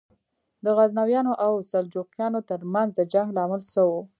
[0.63, 3.91] د غزنویانو او سلجوقیانو تر منځ د جنګ لامل څه و؟